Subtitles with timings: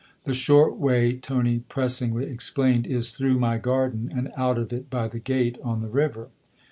[0.25, 5.07] "The short way," Tony pressingly explained," is through my garden and out of it by
[5.07, 6.29] the gate on the river."